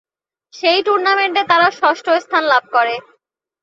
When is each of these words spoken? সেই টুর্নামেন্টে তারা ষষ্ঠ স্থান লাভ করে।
সেই 0.53 0.79
টুর্নামেন্টে 0.85 1.41
তারা 1.51 1.67
ষষ্ঠ 1.79 2.05
স্থান 2.23 2.43
লাভ 2.51 2.63
করে। 2.73 2.95